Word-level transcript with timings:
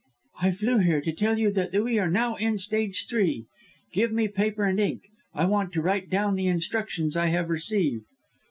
"I 0.41 0.49
flew 0.49 0.79
here 0.79 0.99
to 0.99 1.11
tell 1.11 1.37
you 1.37 1.51
that 1.51 1.79
we 1.83 1.99
are 1.99 2.09
now 2.09 2.33
in 2.35 2.57
stage 2.57 3.05
three. 3.07 3.45
Give 3.93 4.11
me 4.11 4.27
paper 4.27 4.63
and 4.65 4.79
ink. 4.79 5.03
I 5.35 5.45
want 5.45 5.71
to 5.73 5.81
write 5.83 6.09
down 6.09 6.33
the 6.35 6.47
instructions 6.47 7.15
I 7.15 7.27
have 7.27 7.51
received." 7.51 8.05